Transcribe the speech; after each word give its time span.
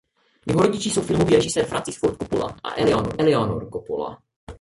Jeho 0.47 0.61
rodiči 0.61 0.89
jsou 0.89 1.01
filmový 1.01 1.35
režisér 1.35 1.65
Francis 1.65 1.97
Ford 1.97 2.17
Coppola 2.21 2.55
a 2.63 2.69
Eleanor 3.17 3.69
Coppola. 3.73 4.17